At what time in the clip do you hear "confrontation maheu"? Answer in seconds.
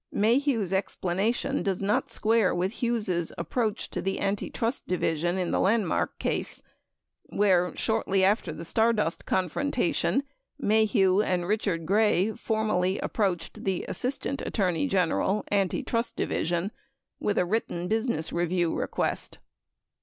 9.27-11.23